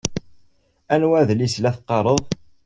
Anwa 0.93 1.15
adlis 1.21 1.55
i 1.55 1.61
la 1.61 1.71
teqqaṛeḍ? 1.75 2.21